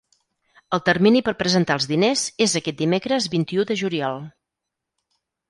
[0.77, 4.21] El termini per presentar els diners és aquest dimecres, vint-i-u de juliol.